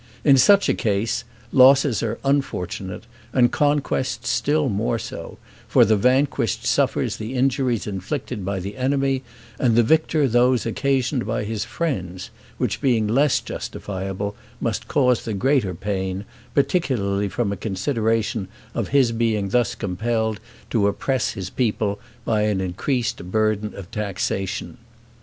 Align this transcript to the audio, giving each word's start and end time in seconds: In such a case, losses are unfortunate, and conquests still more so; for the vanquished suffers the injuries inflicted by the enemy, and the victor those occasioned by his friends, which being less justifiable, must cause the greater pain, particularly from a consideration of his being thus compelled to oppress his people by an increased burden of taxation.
In 0.25 0.35
such 0.35 0.67
a 0.67 0.73
case, 0.73 1.25
losses 1.53 2.01
are 2.01 2.17
unfortunate, 2.25 3.03
and 3.33 3.51
conquests 3.51 4.29
still 4.31 4.67
more 4.67 4.97
so; 4.97 5.37
for 5.67 5.85
the 5.85 5.95
vanquished 5.95 6.65
suffers 6.65 7.17
the 7.17 7.35
injuries 7.35 7.85
inflicted 7.85 8.43
by 8.43 8.59
the 8.59 8.77
enemy, 8.77 9.21
and 9.59 9.75
the 9.75 9.83
victor 9.83 10.27
those 10.27 10.65
occasioned 10.65 11.27
by 11.27 11.43
his 11.43 11.65
friends, 11.65 12.31
which 12.57 12.81
being 12.81 13.07
less 13.07 13.39
justifiable, 13.39 14.35
must 14.59 14.87
cause 14.87 15.23
the 15.23 15.35
greater 15.35 15.75
pain, 15.75 16.25
particularly 16.55 17.29
from 17.29 17.51
a 17.51 17.55
consideration 17.55 18.47
of 18.73 18.87
his 18.87 19.11
being 19.11 19.49
thus 19.49 19.75
compelled 19.75 20.39
to 20.71 20.87
oppress 20.87 21.33
his 21.33 21.51
people 21.51 21.99
by 22.25 22.41
an 22.41 22.59
increased 22.59 23.23
burden 23.29 23.75
of 23.75 23.91
taxation. 23.91 24.79